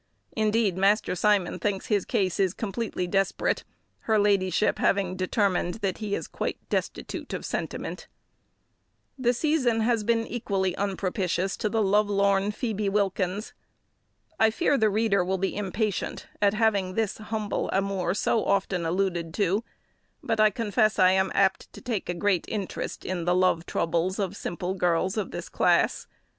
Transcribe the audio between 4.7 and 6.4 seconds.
having determined that he is